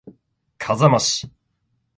[0.57, 1.29] 笠間市